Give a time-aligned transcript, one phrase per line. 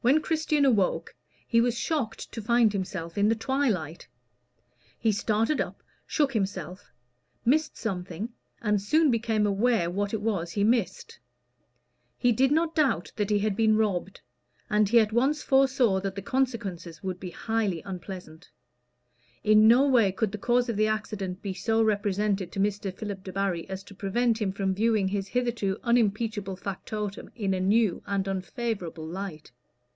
[0.00, 1.14] When Christian awoke,
[1.46, 4.08] he was shocked to find himself in the twilight.
[4.98, 6.90] He started up, shook himself,
[7.44, 8.30] missed something,
[8.62, 11.18] and soon became aware what it was he missed.
[12.16, 14.22] He did not doubt that he had been robbed,
[14.70, 18.50] and he at once foresaw that the consequences would be highly unpleasant.
[19.44, 22.90] In no way could the cause of the accident be so represented to Mr.
[22.94, 28.02] Philip Debarry as to prevent him from viewing his hitherto unimpeachable factotum in a new
[28.06, 29.52] and unfavorable light.